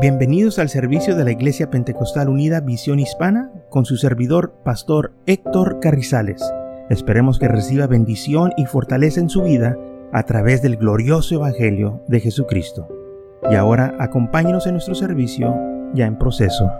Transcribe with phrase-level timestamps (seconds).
[0.00, 5.80] Bienvenidos al servicio de la Iglesia Pentecostal Unida Visión Hispana con su servidor, Pastor Héctor
[5.80, 6.40] Carrizales.
[6.88, 9.76] Esperemos que reciba bendición y fortaleza en su vida
[10.12, 12.86] a través del glorioso Evangelio de Jesucristo.
[13.50, 15.52] Y ahora acompáñenos en nuestro servicio
[15.94, 16.70] ya en proceso.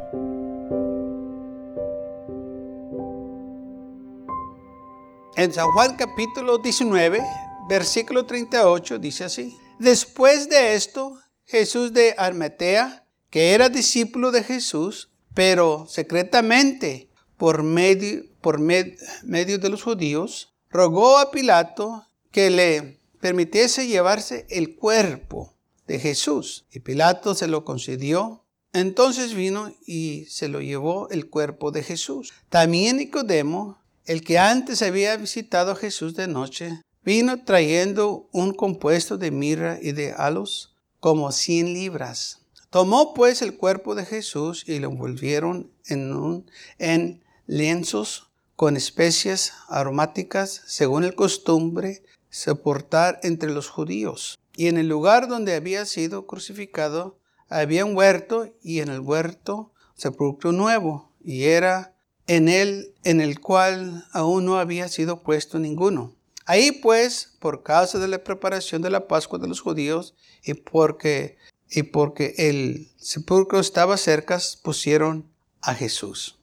[5.35, 7.21] En San Juan capítulo 19,
[7.69, 9.57] versículo 38 dice así.
[9.81, 11.15] Después de esto,
[11.45, 19.69] Jesús de Armetea, que era discípulo de Jesús, pero secretamente por medio, por medio de
[19.69, 25.55] los judíos, rogó a Pilato que le permitiese llevarse el cuerpo
[25.87, 26.67] de Jesús.
[26.71, 28.45] Y Pilato se lo concedió.
[28.73, 32.33] Entonces vino y se lo llevó el cuerpo de Jesús.
[32.51, 39.17] También Nicodemo, el que antes había visitado a Jesús de noche, vino trayendo un compuesto
[39.17, 42.43] de mirra y de halos, como cien libras.
[42.71, 51.05] Tomó pues el cuerpo de Jesús y lo envolvieron en, lienzos con especias aromáticas, según
[51.05, 54.39] el costumbre soportar entre los judíos.
[54.55, 59.73] Y en el lugar donde había sido crucificado había un huerto y en el huerto
[59.95, 61.95] sepulcro nuevo y era
[62.27, 66.15] en él en el cual aún no había sido puesto ninguno.
[66.45, 71.37] Ahí pues, por causa de la preparación de la Pascua de los judíos y porque,
[71.71, 75.31] y porque el sepulcro estaba cerca, pusieron
[75.61, 76.39] a Jesús.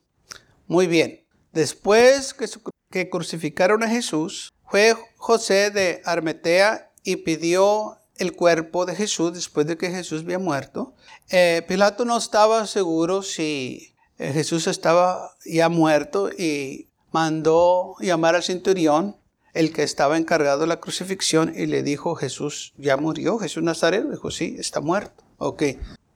[0.67, 2.47] Muy bien, después que,
[2.89, 9.67] que crucificaron a Jesús, fue José de Armetea y pidió el cuerpo de Jesús después
[9.67, 10.95] de que Jesús había muerto.
[11.29, 18.43] Eh, Pilato no estaba seguro si eh, Jesús estaba ya muerto y mandó llamar al
[18.43, 19.17] centurión,
[19.55, 24.11] el que estaba encargado de la crucifixión, y le dijo, Jesús ya murió, Jesús Nazareno.
[24.11, 25.23] Dijo, sí, está muerto.
[25.37, 25.63] Ok,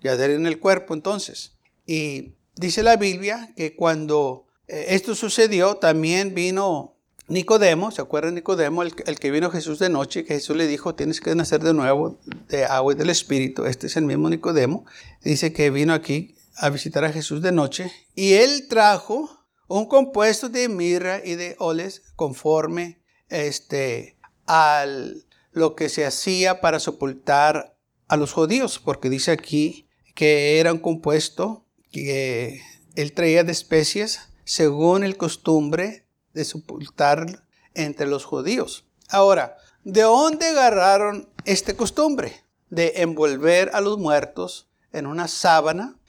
[0.02, 1.54] ya en el cuerpo entonces.
[1.86, 6.96] Y dice la Biblia que cuando eh, esto sucedió, también vino
[7.30, 8.84] Nicodemo, ¿se acuerdan Nicodemo?
[8.84, 12.18] El, que vino Jesús de noche, que Jesús le dijo, tienes que nacer de nuevo
[12.50, 13.66] de agua y del Espíritu.
[13.66, 14.86] Este es el mismo Nicodemo.
[15.24, 19.30] Dice que vino aquí a visitar a Jesús de noche y él trajo
[19.68, 22.99] un compuesto de mirra y de oles conforme
[23.30, 24.18] este,
[24.48, 24.86] a
[25.52, 27.76] lo que se hacía para sepultar
[28.08, 32.62] a los judíos, porque dice aquí que era un compuesto que
[32.96, 38.86] él traía de especies según el costumbre de sepultar entre los judíos.
[39.10, 46.00] Ahora, ¿de dónde agarraron esta costumbre de envolver a los muertos en una sábana?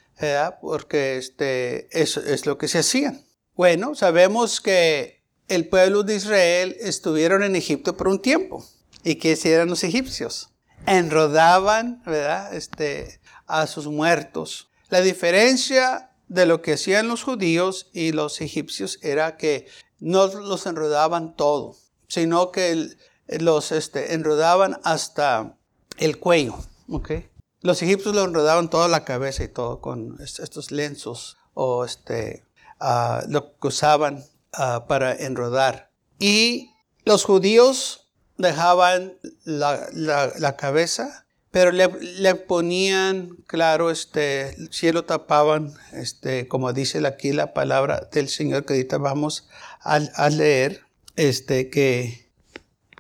[0.60, 3.24] Porque este, eso es lo que se hacían.
[3.54, 5.19] Bueno, sabemos que
[5.50, 8.64] el pueblo de Israel estuvieron en Egipto por un tiempo.
[9.02, 10.50] ¿Y qué hacían los egipcios?
[10.86, 12.54] Enrodaban ¿verdad?
[12.54, 14.70] Este, a sus muertos.
[14.90, 19.66] La diferencia de lo que hacían los judíos y los egipcios era que
[19.98, 22.96] no los enredaban todo, sino que
[23.26, 25.56] los este, enredaban hasta
[25.98, 26.54] el cuello.
[26.88, 27.28] ¿okay?
[27.60, 32.44] Los egipcios lo enredaban toda la cabeza y todo con estos lenzos o este,
[32.80, 34.24] uh, lo que usaban
[34.58, 35.90] uh, para enredar.
[36.18, 36.70] Y
[37.04, 45.74] los judíos dejaban la, la, cabeza pero le, le, ponían, claro, este, el cielo tapaban,
[45.92, 49.48] este, como dice aquí la palabra del Señor que ahorita vamos
[49.80, 50.82] a, leer,
[51.16, 52.30] este, que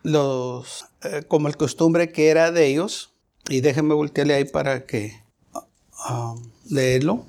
[0.02, 3.12] los, eh, como el costumbre que era de ellos,
[3.48, 5.22] y déjenme voltearle ahí para que
[5.54, 7.26] uh, leerlo.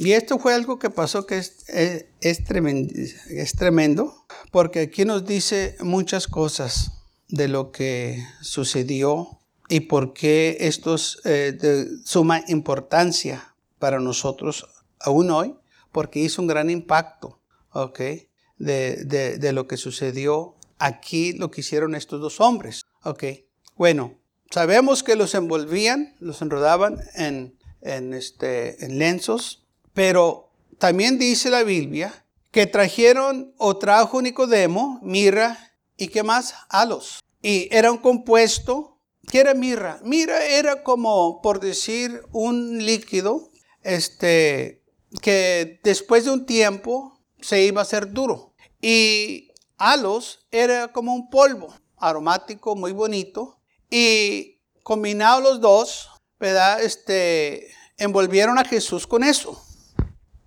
[0.00, 2.90] Y esto fue algo que pasó que es, es, es, tremendo,
[3.28, 6.92] es tremendo, porque aquí nos dice muchas cosas
[7.28, 14.66] de lo que sucedió y por qué esto es eh, de suma importancia para nosotros
[15.00, 15.54] aún hoy,
[15.92, 17.38] porque hizo un gran impacto,
[17.74, 18.00] ¿ok?
[18.56, 23.24] De, de, lo que sucedió aquí, lo que hicieron estos dos hombres, ¿ok?
[23.76, 24.18] Bueno,
[24.50, 29.59] sabemos que los envolvían, los enrodaban en, en, este, en lenzos,
[29.92, 37.20] pero también dice la Biblia que trajeron o trajo Nicodemo, mirra y qué más, halos.
[37.42, 38.90] Y era un compuesto
[39.30, 40.00] ¿Qué era mirra?
[40.02, 43.52] Mirra era como, por decir, un líquido
[43.82, 44.82] este,
[45.22, 48.54] que después de un tiempo se iba a hacer duro.
[48.80, 53.60] Y halos era como un polvo aromático muy bonito.
[53.88, 56.10] Y combinados los dos,
[56.40, 56.82] ¿verdad?
[56.82, 59.62] Este, envolvieron a Jesús con eso.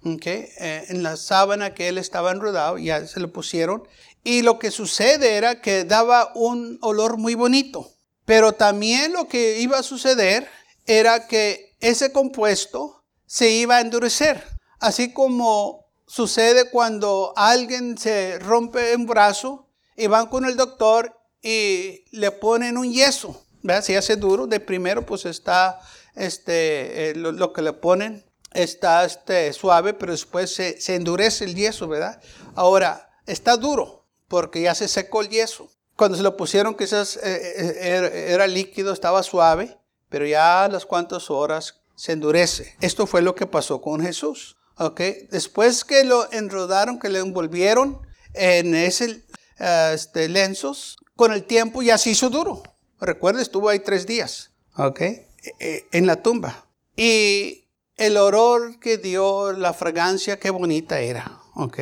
[0.05, 3.87] Eh, en la sábana que él estaba enredado, ya se lo pusieron.
[4.23, 7.89] Y lo que sucede era que daba un olor muy bonito.
[8.25, 10.47] Pero también lo que iba a suceder
[10.85, 14.43] era que ese compuesto se iba a endurecer.
[14.79, 22.05] Así como sucede cuando alguien se rompe un brazo y van con el doctor y
[22.11, 23.45] le ponen un yeso.
[23.61, 23.83] ¿verdad?
[23.83, 25.79] Si hace duro, de primero pues está
[26.15, 31.87] este, eh, lo, que le ponen está este, suave, pero después se, endurece el yeso,
[31.87, 32.21] ¿verdad?
[32.55, 35.69] Ahora, está duro porque ya se secó el yeso.
[35.95, 39.77] Cuando se lo pusieron quizás eh, eh, era, era, líquido, estaba suave,
[40.09, 42.75] pero ya a las cuantas horas se endurece.
[42.81, 44.57] Esto fue lo que pasó con Jesús.
[44.77, 45.01] ¿ok?
[45.29, 48.01] Después que lo enrodaron, que lo envolvieron
[48.33, 49.23] en ese
[49.59, 52.63] este, lenzos, con el tiempo ya se hizo duro.
[52.99, 55.01] Recuerda, estuvo ahí tres días, ¿ok?
[55.01, 55.25] E,
[55.59, 56.67] e, en la tumba.
[56.95, 57.62] Y
[57.97, 61.79] el olor que dio, la fragancia, qué bonita era, ¿ok?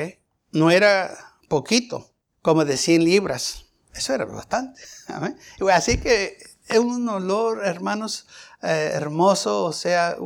[0.52, 2.12] No era poquito,
[2.42, 3.66] como de 100 libras.
[3.94, 4.82] Eso era bastante.
[5.74, 6.38] Así que
[6.68, 8.28] es un olor, hermanos,
[8.62, 10.18] eh, hermoso, o sea,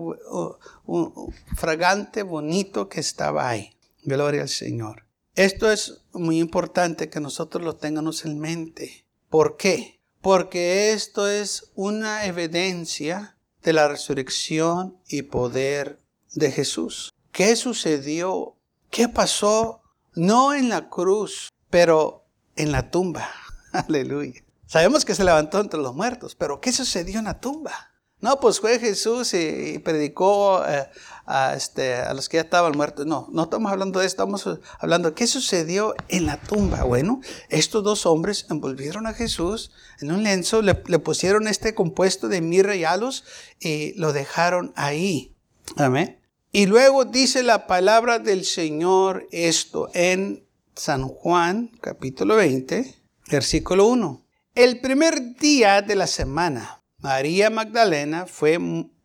[1.55, 3.75] fragante, bonito que estaba ahí.
[4.03, 5.05] Gloria al Señor.
[5.33, 9.05] Esto es muy importante que nosotros lo tengamos en mente.
[9.29, 9.99] ¿Por qué?
[10.21, 13.34] Porque esto es una evidencia
[13.65, 15.99] de la resurrección y poder
[16.33, 17.11] de Jesús.
[17.31, 18.55] ¿Qué sucedió?
[18.91, 19.81] ¿Qué pasó?
[20.13, 22.25] No en la cruz, pero
[22.55, 23.27] en la tumba.
[23.73, 24.43] Aleluya.
[24.67, 27.91] Sabemos que se levantó entre los muertos, pero ¿qué sucedió en la tumba?
[28.21, 30.87] No, pues fue Jesús y, predicó eh,
[31.25, 33.05] a, este, a los que ya estaban muertos.
[33.05, 36.83] No, no estamos hablando de esto, estamos hablando de qué sucedió en la tumba.
[36.83, 42.41] Bueno, estos dos hombres envolvieron a Jesús en un lienzo, le, pusieron este compuesto de
[42.41, 43.23] mirra y halos
[43.59, 45.35] y lo dejaron ahí.
[45.77, 46.19] Amén.
[46.51, 52.95] Y luego dice la palabra del Señor esto en San Juan, capítulo 20,
[53.29, 54.25] versículo 1.
[54.55, 58.57] El primer día de la semana María Magdalena fue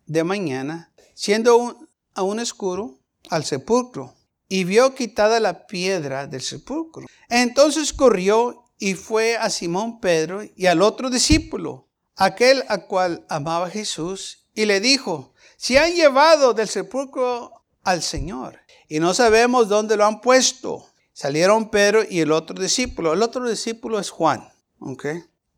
[0.07, 2.99] de mañana, siendo aún oscuro,
[3.29, 4.15] al sepulcro
[4.49, 7.07] y vio quitada la piedra del sepulcro.
[7.29, 13.71] Entonces corrió y fue a Simón Pedro y al otro discípulo, aquel a cual amaba
[13.71, 17.53] Jesús, y le dijo, si han llevado del sepulcro
[17.85, 18.59] al Señor
[18.89, 20.87] y no sabemos dónde lo han puesto.
[21.13, 23.13] Salieron Pedro y el otro discípulo.
[23.13, 24.49] El otro discípulo es Juan.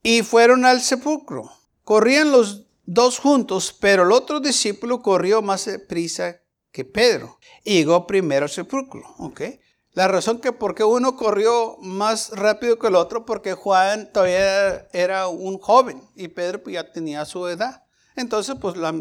[0.03, 1.51] Y fueron al sepulcro.
[1.85, 6.42] Corrían los dos juntos, pero el otro discípulo corrió más prisa
[6.73, 9.03] que Pedro y llegó primero al sepulcro.
[9.19, 9.61] ¿okay?
[9.93, 14.89] La razón que por qué uno corrió más rápido que el otro, porque Juan todavía
[14.93, 17.85] era un joven y Pedro pues, ya tenía su edad.
[18.17, 18.95] Entonces, pues la,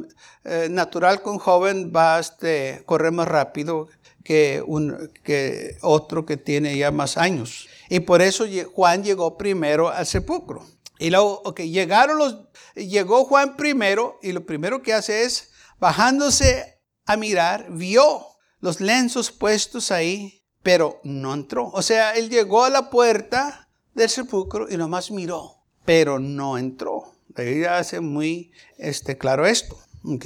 [0.44, 3.88] eh, natural un joven va a este, correr más rápido
[4.24, 7.68] que, un, que otro que tiene ya más años.
[7.90, 10.66] Y por eso Juan llegó primero al sepulcro.
[11.00, 12.38] Y luego, ok, llegaron los,
[12.76, 16.71] llegó Juan primero y lo primero que hace es, bajándose
[17.06, 18.26] a mirar, vio
[18.60, 21.70] los lenzos puestos ahí, pero no entró.
[21.70, 27.14] O sea, él llegó a la puerta del sepulcro y nomás miró, pero no entró.
[27.36, 30.26] Ahí hace muy este, claro esto, ok,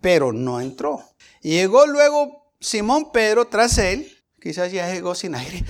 [0.00, 1.02] pero no entró.
[1.42, 5.64] Llegó luego Simón Pedro tras él, quizás ya llegó sin aire,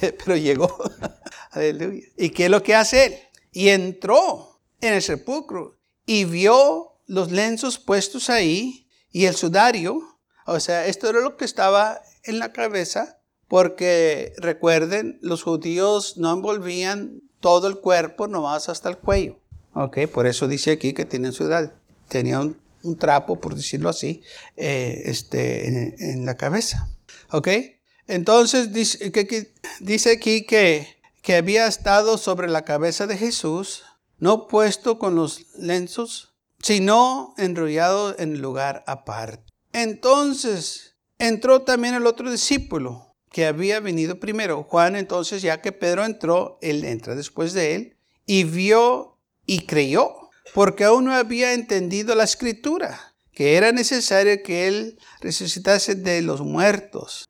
[0.00, 0.76] pero llegó.
[1.50, 2.02] Aleluya.
[2.16, 3.14] ¿Y qué es lo que hace él?
[3.52, 10.18] y entró en el sepulcro y vio los lenzos puestos ahí y el sudario.
[10.46, 16.32] O sea, esto era lo que estaba en la cabeza, porque recuerden, los judíos no
[16.32, 19.38] envolvían todo el cuerpo, nomás hasta el cuello.
[19.74, 21.72] Ok, por eso dice aquí que tienen sudario.
[22.08, 22.60] Tenía un,
[22.98, 24.22] trapo, por decirlo así,
[24.56, 26.88] eh, este, en, la cabeza.
[27.30, 27.48] Ok,
[28.08, 29.12] entonces dice,
[29.80, 33.84] dice aquí que que había estado sobre la cabeza de Jesús,
[34.18, 36.31] no puesto con los lenzos,
[36.62, 39.52] sino enrollado en lugar aparte.
[39.72, 44.62] Entonces entró también el otro discípulo que había venido primero.
[44.64, 50.30] Juan entonces, ya que Pedro entró, él entra después de él y vio y creyó,
[50.54, 56.42] porque aún no había entendido la escritura, que era necesario que él resucitase de los
[56.42, 57.28] muertos.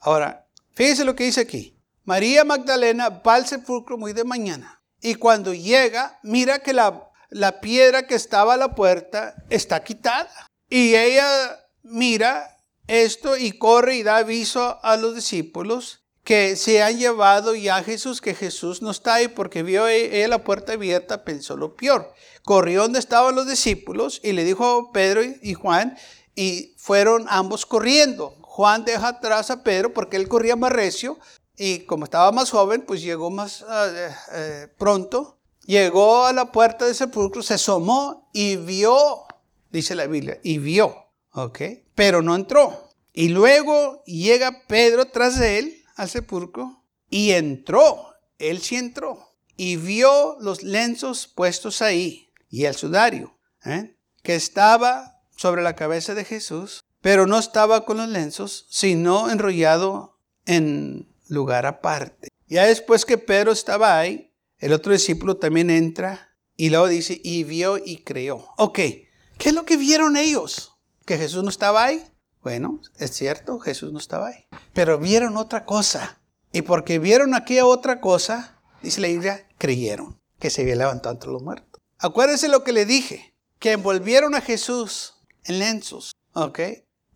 [0.00, 1.78] Ahora, fíjese lo que dice aquí.
[2.04, 7.60] María Magdalena va al sepulcro muy de mañana y cuando llega mira que la, la
[7.60, 10.30] piedra que estaba a la puerta está quitada.
[10.68, 12.56] Y ella mira
[12.86, 17.82] esto y corre y da aviso a los discípulos que se han llevado ya a
[17.82, 22.12] Jesús, que Jesús no está ahí porque vio ella la puerta abierta, pensó lo peor.
[22.44, 25.96] Corrió donde estaban los discípulos y le dijo a Pedro y Juan
[26.34, 28.36] y fueron ambos corriendo.
[28.42, 31.18] Juan deja atrás a Pedro porque él corría más recio,
[31.58, 35.37] y como estaba más joven, pues llegó más ah, eh, eh, pronto.
[35.68, 39.28] Llegó a la puerta del sepulcro, se asomó y vio
[39.70, 40.96] dice la Biblia, y vio,
[41.32, 41.60] ¿ok?
[41.94, 42.90] Pero no entró.
[43.12, 48.14] Y luego llega Pedro tras de él al sepulcro y entró.
[48.38, 53.96] Él sí entró y vio los lenzos puestos ahí y el sudario, ¿eh?
[54.22, 60.18] que estaba sobre la cabeza de Jesús, pero no estaba con los lenzos, sino enrollado
[60.46, 62.28] en lugar aparte.
[62.46, 64.27] Ya después que Pedro estaba ahí,
[64.58, 68.44] el otro discípulo también entra y luego dice, y vio y creyó.
[68.56, 70.74] Ok, ¿qué es lo que vieron ellos?
[71.06, 72.04] ¿Que Jesús no estaba ahí?
[72.42, 74.46] Bueno, es cierto, Jesús no estaba ahí.
[74.72, 76.20] Pero vieron otra cosa.
[76.52, 81.30] Y porque vieron aquella otra cosa, dice la Biblia, creyeron que se había levantado entre
[81.30, 81.80] los muertos.
[81.98, 86.60] Acuérdense lo que le dije, que envolvieron a Jesús en lenzos, ¿ok?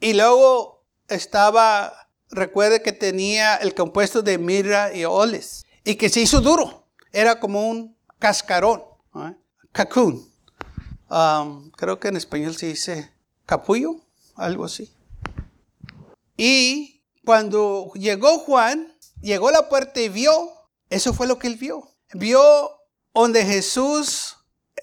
[0.00, 6.20] Y luego estaba, recuerde que tenía el compuesto de mirra y oles, y que se
[6.20, 6.81] hizo duro,
[7.12, 8.82] era como un cascarón,
[9.16, 9.36] ¿eh?
[9.72, 10.30] cacún.
[11.10, 13.12] Um, creo que en español se dice
[13.46, 13.96] capullo,
[14.34, 14.92] algo así.
[16.36, 20.52] Y cuando llegó Juan, llegó a la puerta y vio,
[20.88, 22.42] eso fue lo que él vio vio
[23.14, 24.36] donde Jesús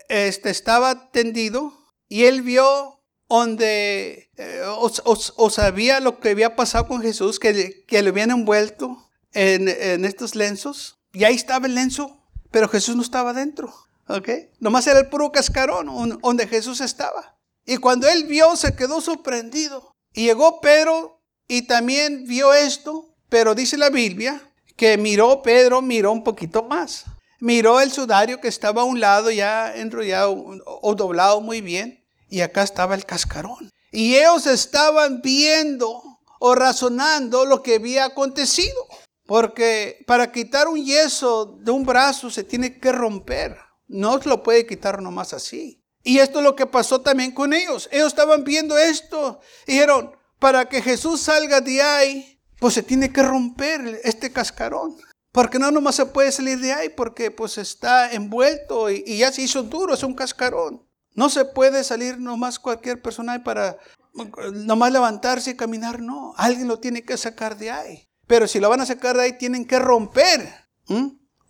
[0.08, 1.74] este, estaba tendido
[2.08, 8.02] y él vio donde eh, o, sabía lo que había pasado con Jesús, que, que
[8.02, 10.98] le habían envuelto en, en, estos lenzos.
[11.14, 12.19] Y ahí estaba el lenzo,
[12.52, 13.74] pero Jesús no estaba dentro.
[14.08, 14.30] ¿ok?
[14.60, 17.38] Nomás era el puro cascarón donde Jesús estaba.
[17.66, 19.96] Y cuando él vio, se quedó sorprendido.
[20.14, 24.42] Y llegó Pedro y también vio esto, pero dice la Biblia
[24.76, 27.06] que miró, Pedro miró un poquito más
[27.40, 32.42] miró el sudario que estaba a un lado ya enrollado o doblado muy bien y
[32.42, 33.72] acá estaba el cascarón.
[33.92, 38.86] Y ellos estaban viendo o razonando lo que había acontecido.
[39.30, 43.56] Porque para quitar un yeso de un brazo se tiene que romper.
[43.88, 45.86] No se lo puede quitar nomás así.
[46.02, 47.88] Y esto es lo que pasó también con ellos.
[47.92, 49.40] Ellos estaban viendo esto.
[49.68, 54.98] Y dijeron, para que Jesús salga de ahí, pues se tiene que romper este cascarón.
[55.32, 59.44] Porque no nomás se puede salir de ahí porque pues está envuelto y, ya se
[59.44, 60.88] hizo duro, es un cascarón.
[61.14, 63.78] No se puede salir nomás cualquier persona para
[64.54, 66.34] nomás levantarse y caminar, no.
[66.36, 68.09] Alguien lo tiene que sacar de ahí.
[68.30, 70.54] Pero si lo van a sacar de ahí, tienen que romper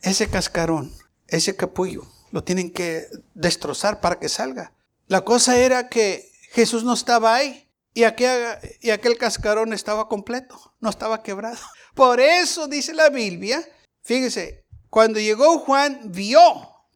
[0.02, 0.94] ese cascarón,
[1.28, 2.08] ese capullo.
[2.32, 4.72] Lo tienen que destrozar para que salga.
[5.08, 10.74] La cosa era que Jesús no estaba ahí y aquel, y aquel cascarón estaba completo,
[10.80, 11.58] no estaba quebrado.
[11.96, 13.62] Por eso dice la Biblia,
[14.02, 16.42] fíjese, cuando llegó Juan vio,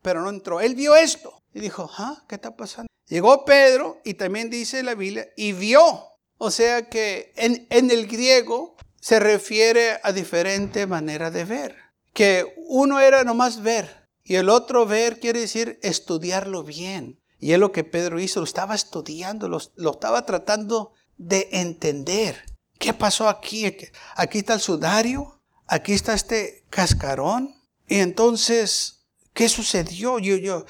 [0.01, 0.61] pero no entró.
[0.61, 2.23] Él vio esto y dijo, ¿ah?
[2.29, 2.87] ¿Qué está pasando?
[3.07, 6.07] Llegó Pedro y también dice la Biblia y vio.
[6.37, 11.75] O sea que en, en el griego se refiere a diferente manera de ver.
[12.13, 17.19] Que uno era nomás ver y el otro ver quiere decir estudiarlo bien.
[17.37, 22.45] Y es lo que Pedro hizo, lo estaba estudiando, lo, lo estaba tratando de entender.
[22.79, 23.75] ¿Qué pasó aquí?
[24.15, 27.53] Aquí está el sudario, aquí está este cascarón.
[27.89, 30.17] Y entonces, ¿qué sucedió?
[30.17, 30.65] Yo, yo,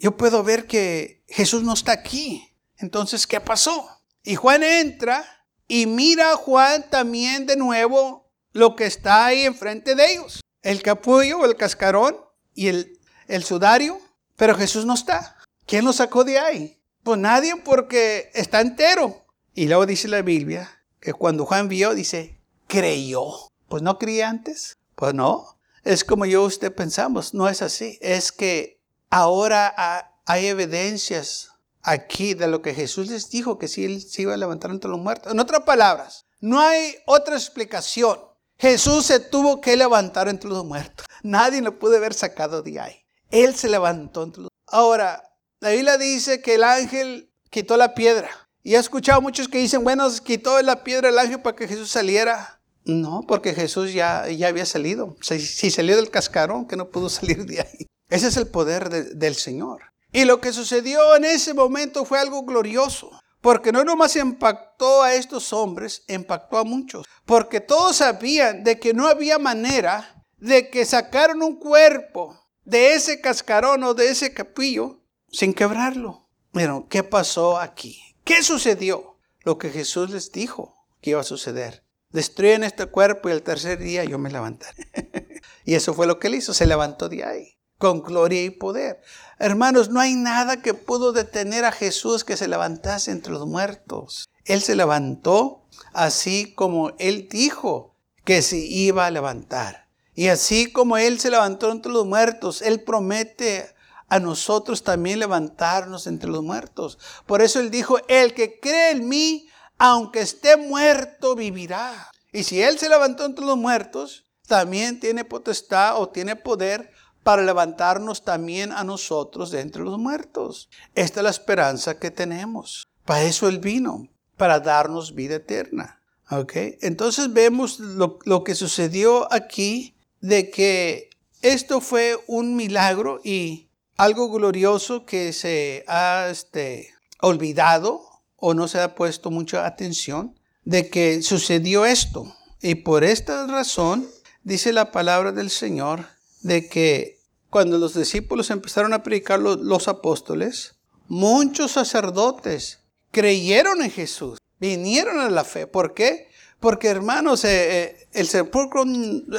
[0.00, 2.56] yo puedo ver que Jesús no está aquí.
[2.78, 3.88] Entonces, ¿qué pasó?
[4.24, 5.35] Y Juan entra
[5.68, 10.40] y mira Juan también de nuevo lo que está ahí enfrente de ellos.
[10.62, 12.16] El capullo, el cascarón
[12.54, 14.00] y el, el sudario.
[14.36, 15.36] Pero Jesús no está.
[15.66, 16.80] ¿Quién lo sacó de ahí?
[17.02, 19.26] Pues nadie porque está entero.
[19.54, 20.70] Y luego dice la Biblia
[21.00, 23.30] que cuando Juan vio, dice, creyó.
[23.68, 24.76] Pues no creía antes.
[24.94, 25.58] Pues no.
[25.84, 27.34] Es como yo usted pensamos.
[27.34, 27.98] No es así.
[28.00, 28.80] Es que
[29.10, 31.52] ahora hay evidencias
[31.86, 34.90] aquí de lo que Jesús les dijo, que si él se iba a levantar entre
[34.90, 35.32] los muertos.
[35.32, 38.18] En otras palabras, no hay otra explicación.
[38.58, 41.06] Jesús se tuvo que levantar entre los muertos.
[41.22, 42.96] Nadie lo pudo haber sacado de ahí.
[43.30, 45.22] Él se levantó entre los Ahora,
[45.60, 48.30] la Biblia dice que el ángel quitó la piedra.
[48.62, 51.88] Y he escuchado muchos que dicen, bueno, quitó la piedra el ángel para que Jesús
[51.88, 52.60] saliera.
[52.84, 55.16] No, porque Jesús ya, ya había salido.
[55.20, 57.86] Si, salió del cascarón, que no pudo salir de ahí.
[58.08, 59.82] Ese es el poder del Señor.
[60.16, 63.10] Y lo que sucedió en ese momento fue algo glorioso.
[63.42, 67.06] Porque no nomás impactó a estos hombres, impactó a muchos.
[67.26, 73.20] Porque todos sabían de que no había manera de que sacaron un cuerpo de ese
[73.20, 76.30] cascarón o de ese capillo sin quebrarlo.
[76.50, 78.00] Pero, ¿qué pasó aquí?
[78.24, 79.18] ¿Qué sucedió?
[79.44, 81.84] Lo que Jesús les dijo que iba a suceder.
[82.08, 84.88] Destruyen este cuerpo y el tercer día yo me levantaré.
[85.66, 89.00] y eso fue lo que él hizo, se levantó de ahí, con gloria y poder.
[89.38, 94.28] Hermanos, no hay nada que pudo detener a Jesús que se levantase entre los muertos.
[94.44, 99.88] Él se levantó así como él dijo que se iba a levantar.
[100.14, 103.76] Y así como él se levantó entre los muertos, él promete
[104.08, 106.98] a nosotros también levantarnos entre los muertos.
[107.26, 112.10] Por eso Él dijo, el que cree en mí, aunque esté muerto, vivirá.
[112.32, 116.92] Y si Él se levantó entre los muertos, también tiene potestad o tiene poder
[117.26, 120.68] para levantarnos también a nosotros de entre los muertos.
[120.94, 122.86] Esta es la esperanza que tenemos.
[123.04, 124.06] Para eso Él vino,
[124.36, 126.00] para darnos vida eterna.
[126.30, 126.52] ¿Ok?
[126.82, 131.10] Entonces vemos lo, lo que sucedió aquí, de que
[131.42, 138.02] esto fue un milagro y algo glorioso que se ha este, olvidado
[138.36, 142.32] o no se ha puesto mucha atención de que sucedió esto.
[142.62, 144.06] Y por esta razón
[144.44, 146.06] dice la palabra del Señor
[146.42, 147.15] de que
[147.56, 150.74] cuando los discípulos empezaron a predicar los, apóstoles,
[151.08, 155.66] muchos sacerdotes creyeron en Jesús, vinieron a la fe.
[155.66, 156.28] ¿Por qué?
[156.60, 158.84] Porque hermanos, eh, eh, el sepulcro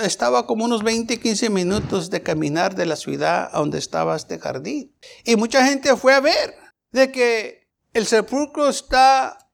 [0.02, 4.40] estaba como unos 20, 15 minutos de caminar de la ciudad a donde estaba este
[4.40, 4.92] jardín.
[5.24, 6.56] Y mucha gente fue a ver
[6.92, 9.48] de que el sepulcro está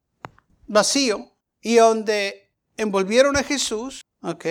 [0.67, 4.45] vacío y donde envolvieron a Jesús, ¿ok?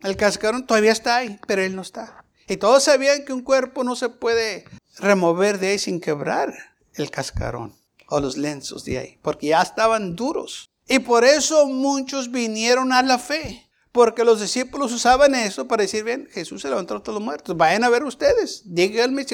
[0.00, 2.24] El cascarón todavía está ahí, pero él no está.
[2.50, 4.64] Y todos sabían que un cuerpo no se puede
[4.98, 6.52] remover de ahí sin quebrar
[6.94, 7.76] el cascarón
[8.08, 10.68] o los lenzos de ahí, porque ya estaban duros.
[10.88, 13.70] Y por eso muchos vinieron a la fe.
[13.92, 17.56] Porque los discípulos usaban eso para decir, bien, Jesús se levantó a todos los muertos.
[17.56, 18.62] Vayan a ver ustedes.
[18.64, 19.24] Díganme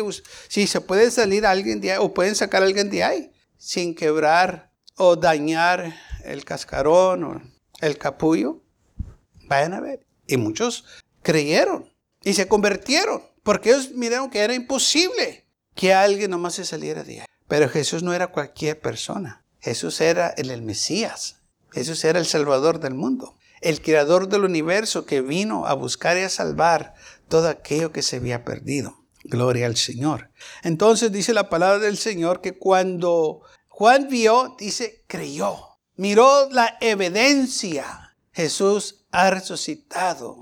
[0.49, 3.95] si, se puede salir alguien de ahí o pueden sacar a alguien de ahí sin
[3.95, 7.43] quebrar o dañar el cascarón o
[7.81, 8.63] el capullo.
[9.47, 10.07] Vayan a ver.
[10.27, 10.85] Y muchos
[11.23, 11.96] creyeron
[12.27, 17.21] y se convirtieron porque ellos miraron que era imposible que alguien nomás se saliera de
[17.21, 17.27] ahí.
[17.47, 19.45] Pero Jesús no era cualquier persona.
[19.61, 21.37] Jesús era el Mesías.
[21.71, 26.23] Jesús era el Salvador del mundo, el Creador del universo que vino a buscar y
[26.23, 26.95] a salvar
[27.29, 29.05] todo aquello que se había perdido.
[29.23, 30.33] Gloria al Señor.
[30.65, 35.79] Entonces dice la palabra del Señor que cuando Juan vio, dice, creyó.
[35.95, 38.17] Miró la evidencia.
[38.33, 40.41] Jesús ha resucitado.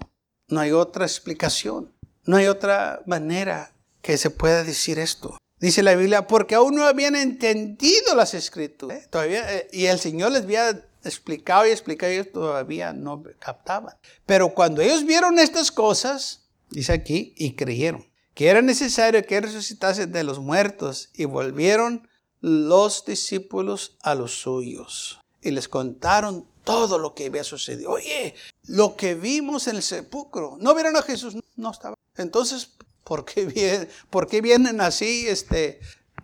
[0.48, 1.92] No hay otra explicación.
[2.24, 5.38] No hay otra manera que se pueda decir esto.
[5.60, 9.08] Dice la Biblia, porque aún no habían entendido las escrituras.
[9.10, 13.96] Todavía, eh, y el Señor les había explicado y explicado y ellos todavía no captaban.
[14.26, 20.06] Pero cuando ellos vieron estas cosas, dice aquí, y creyeron que era necesario que resucitase
[20.06, 22.08] de los muertos y volvieron
[22.40, 27.90] los discípulos a los suyos y les contaron todo lo que había sucedido.
[27.90, 28.34] Oye,
[28.66, 31.36] lo que vimos en el sepulcro, ¿no vieron a Jesús?
[31.56, 31.94] No estaba.
[32.16, 32.72] Entonces,
[33.04, 35.80] ¿por qué, vienen, por qué vienen así este,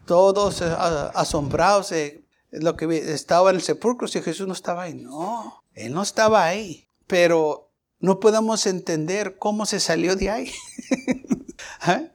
[0.07, 0.75] todos eh,
[1.15, 1.93] asombrados?
[1.93, 4.95] Eh, lo que estaba en el sepulcro si Jesús no estaba ahí.
[4.95, 6.87] No, Él no estaba ahí.
[7.07, 10.53] Pero no podemos entender cómo se salió de ahí.
[11.87, 12.11] ¿Eh?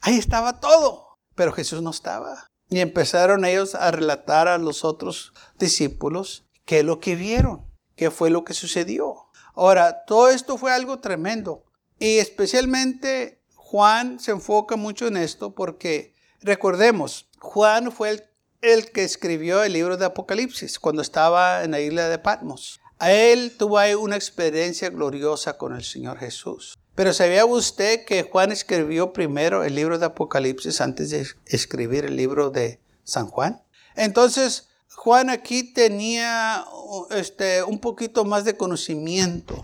[0.00, 2.50] Ahí estaba todo, pero Jesús no estaba.
[2.68, 8.10] Y empezaron ellos a relatar a los otros discípulos qué es lo que vieron, qué
[8.10, 9.30] fue lo que sucedió.
[9.54, 11.64] Ahora, todo esto fue algo tremendo.
[11.98, 18.28] Y especialmente Juan se enfoca mucho en esto porque, recordemos, Juan fue
[18.62, 22.80] el que escribió el libro de Apocalipsis cuando estaba en la isla de Patmos.
[22.98, 26.74] A él tuvo ahí una experiencia gloriosa con el Señor Jesús.
[26.94, 32.16] Pero ¿sabía usted que Juan escribió primero el libro de Apocalipsis antes de escribir el
[32.16, 33.62] libro de San Juan?
[33.96, 36.64] Entonces, Juan aquí tenía
[37.10, 39.62] este, un poquito más de conocimiento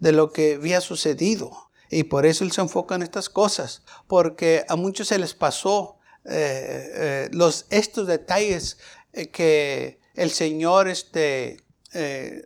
[0.00, 1.70] de lo que había sucedido.
[1.88, 5.98] Y por eso él se enfoca en estas cosas, porque a muchos se les pasó
[6.24, 8.78] eh, eh, los, estos detalles
[9.12, 11.58] eh, que el Señor este,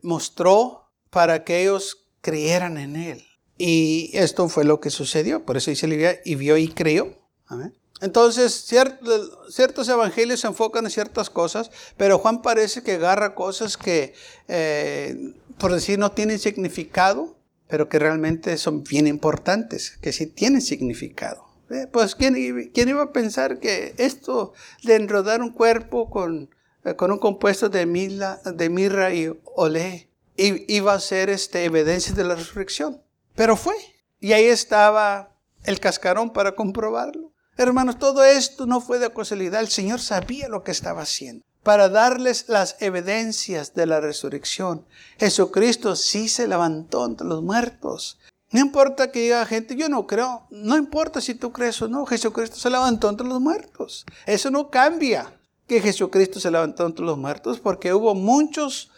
[0.02, 3.26] mostró para que ellos creyeran en Él.
[3.58, 5.44] Y esto fue lo que sucedió.
[5.44, 7.14] Por eso dice y vio y creyó.
[8.00, 8.52] Entonces,
[9.48, 14.14] ciertos evangelios se enfocan en ciertas cosas, pero Juan parece que agarra cosas que,
[15.58, 17.36] por decir, no tienen significado,
[17.68, 21.46] pero que realmente son bien importantes, que sí tienen significado.
[21.70, 24.52] Eh, pues ¿quién, iba a pensar que esto
[24.84, 26.48] de enrodar un cuerpo con,
[26.84, 32.14] eh, con un compuesto de, mila, de mirra y olé iba a ser este, evidencia
[32.14, 33.02] de la resurrección?
[33.36, 33.76] Pero fue.
[34.18, 37.32] Y ahí estaba el cascarón para comprobarlo.
[37.56, 39.60] Hermanos, todo esto no fue de casualidad.
[39.60, 44.86] El Señor sabía lo que estaba haciendo para darles las evidencias de la resurrección.
[45.18, 48.20] Jesucristo sí se levantó entre los muertos.
[48.52, 50.46] No importa que diga gente, yo no creo.
[50.50, 54.06] No importa si tú crees o no, Jesucristo se levantó entre los muertos.
[54.26, 58.92] Eso no cambia que Jesucristo se levantó entre los muertos porque hubo muchos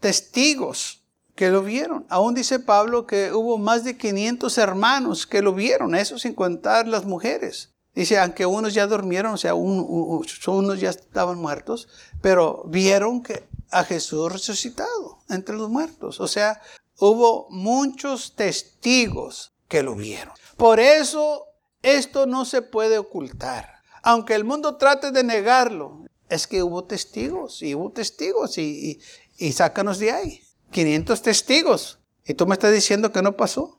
[0.00, 1.01] testigos
[1.42, 2.06] que lo vieron.
[2.08, 6.86] Aún dice Pablo que hubo más de 500 hermanos que lo vieron, eso sin contar
[6.86, 7.72] las mujeres.
[7.96, 11.88] Dice, aunque unos ya durmieron, o sea, unos ya estaban muertos,
[12.20, 16.20] pero vieron que a Jesús resucitado entre los muertos.
[16.20, 16.62] O sea,
[17.00, 20.34] hubo muchos testigos que lo vieron.
[20.56, 21.46] Por eso
[21.82, 23.82] esto no se puede ocultar.
[24.04, 29.00] Aunque el mundo trate de negarlo, es que hubo testigos y hubo testigos y,
[29.36, 30.40] y, sácanos de ahí.
[30.72, 32.00] 500 testigos.
[32.24, 33.78] Y tú me estás diciendo que no pasó.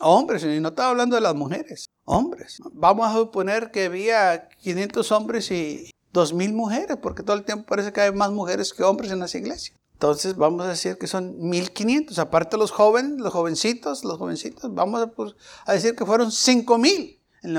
[0.00, 2.60] Hombres, y no estaba hablando de las mujeres, hombres.
[2.72, 7.92] Vamos a suponer que había 500 hombres y 2.000 mujeres, porque todo el tiempo parece
[7.92, 9.76] que hay más mujeres que hombres en las iglesias.
[9.92, 15.06] Entonces vamos a decir que son 1.500, aparte los jóvenes, los jovencitos, los jovencitos, vamos
[15.66, 17.18] a, decir que fueron 5.000.
[17.42, 17.58] En,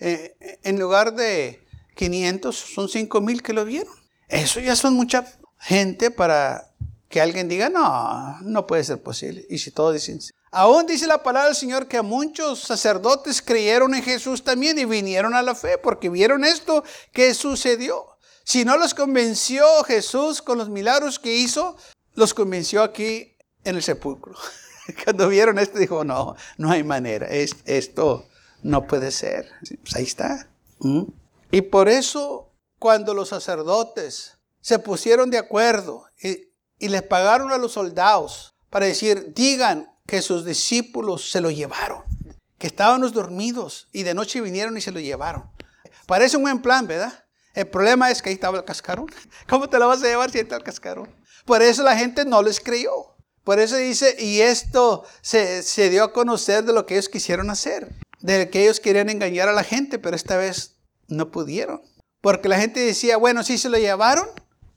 [0.00, 1.62] eh, en lugar de
[1.94, 3.92] 500, son 5.000 que lo vieron.
[4.28, 5.26] Eso ya son mucha
[5.58, 6.73] gente para
[7.14, 9.46] que alguien diga, no, no puede ser posible.
[9.48, 10.18] Y si todos dicen,
[10.50, 15.32] Aún dice la palabra del Señor que muchos sacerdotes creyeron en Jesús también y vinieron
[15.32, 18.04] a la fe porque vieron esto que sucedió.
[18.42, 21.76] Si no los convenció Jesús con los milagros que hizo,
[22.16, 24.34] los convenció aquí en el sepulcro.
[25.04, 28.26] Cuando vieron esto, dijo, no, no hay manera, esto
[28.64, 29.52] no puede ser.
[29.82, 30.48] Pues ahí está.
[30.80, 31.04] ¿Mm?
[31.52, 32.50] Y por eso,
[32.80, 36.53] cuando los sacerdotes se pusieron de acuerdo y,
[36.84, 42.02] y les pagaron a los soldados para decir, digan que sus discípulos se lo llevaron,
[42.58, 45.50] que estábamos dormidos y de noche vinieron y se lo llevaron.
[46.06, 47.24] Parece un buen plan, ¿verdad?
[47.54, 49.06] El problema es que ahí estaba el cascarón.
[49.48, 51.08] ¿Cómo te lo vas a llevar si ahí está el cascarón?
[51.46, 53.16] Por eso la gente no les creyó.
[53.44, 57.48] Por eso dice, y esto se, se dio a conocer de lo que ellos quisieron
[57.48, 60.76] hacer, de que ellos querían engañar a la gente, pero esta vez
[61.08, 61.80] no pudieron.
[62.20, 64.28] Porque la gente decía, bueno, si se lo llevaron,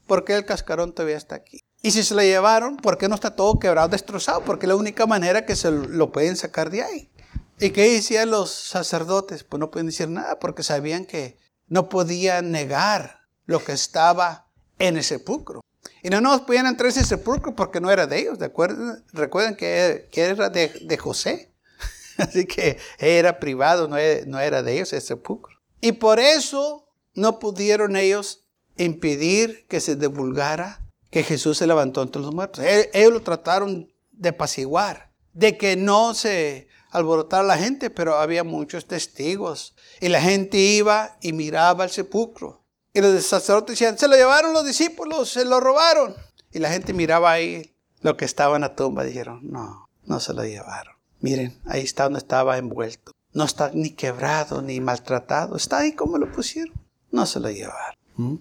[0.06, 1.67] ¿por qué el cascarón todavía está aquí?
[1.82, 4.42] Y si se lo llevaron, ¿por qué no está todo quebrado, destrozado?
[4.42, 7.12] Porque es la única manera que se lo pueden sacar de ahí.
[7.60, 9.44] ¿Y qué decían los sacerdotes?
[9.44, 11.38] Pues no pueden decir nada porque sabían que
[11.68, 14.48] no podían negar lo que estaba
[14.80, 15.62] en el sepulcro.
[16.04, 18.40] Y no nos podían entrar en ese sepulcro porque no era de ellos.
[18.40, 18.98] ¿de acuerdo?
[19.14, 21.54] Recuerden que, era de, José.
[22.18, 25.56] Así que era privado, no era, no era de ellos ese sepulcro.
[25.82, 28.46] Y por eso no pudieron ellos
[28.78, 32.64] impedir que se divulgara que Jesús se levantó entre los muertos.
[32.94, 38.86] Ellos lo trataron de apaciguar, de que no se alborotara la gente, pero había muchos
[38.86, 39.76] testigos.
[40.02, 42.64] Y la gente iba y miraba el sepulcro.
[42.94, 46.16] Y los sacerdotes decían, se lo llevaron los discípulos, se lo robaron.
[46.52, 49.04] Y la gente miraba ahí lo que estaba en la tumba.
[49.04, 50.96] Dijeron, no, no se lo llevaron.
[51.20, 53.12] Miren, ahí está donde estaba envuelto.
[53.34, 55.56] No está ni quebrado ni maltratado.
[55.56, 56.74] Está ahí como lo pusieron.
[57.12, 57.98] No se lo llevaron.
[58.16, 58.36] ¿Mm?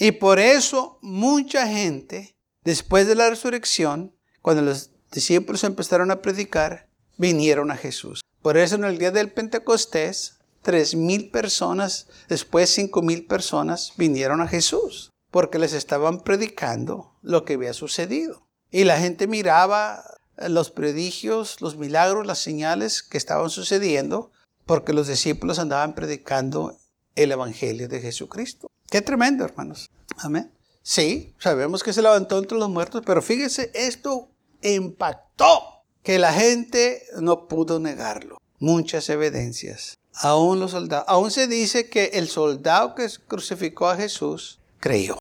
[0.00, 6.88] Y por eso mucha gente, después de la resurrección, cuando los discípulos empezaron a predicar,
[7.16, 8.20] vinieron a Jesús.
[8.40, 14.40] Por eso en el día del Pentecostés, tres mil personas, después cinco mil personas vinieron
[14.40, 18.46] a Jesús, porque les estaban predicando lo que había sucedido.
[18.70, 20.04] Y la gente miraba
[20.36, 24.30] los prodigios, los milagros, las señales que estaban sucediendo,
[24.64, 26.78] porque los discípulos andaban predicando
[27.18, 28.70] el Evangelio de Jesucristo.
[28.88, 29.90] Qué tremendo, hermanos.
[30.18, 30.52] Amén.
[30.82, 34.30] Sí, sabemos que se levantó entre los muertos, pero fíjese, esto
[34.62, 38.38] impactó que la gente no pudo negarlo.
[38.58, 39.98] Muchas evidencias.
[40.14, 45.18] Aún los soldados, aún se dice que el soldado que crucificó a Jesús creyó.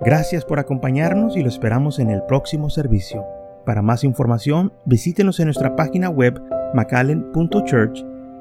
[0.00, 3.24] Gracias por acompañarnos y lo esperamos en el próximo servicio.
[3.64, 6.42] Para más información, visítenos en nuestra página web
[6.74, 8.11] macallen.church